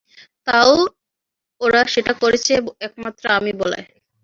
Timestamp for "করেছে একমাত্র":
2.21-3.23